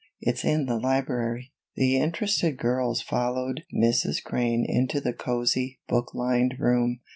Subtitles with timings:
[0.19, 4.23] It's in the library." The interested girls followed Mrs.
[4.23, 7.01] Crane into the cozy, book lined room.